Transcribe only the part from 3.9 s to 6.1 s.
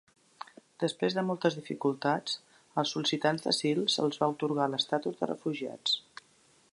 se'ls va atorgar l'estatus de refugiats.